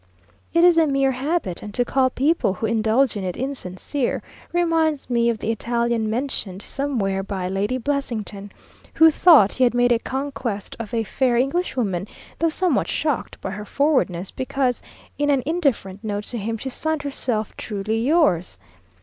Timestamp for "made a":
9.75-9.99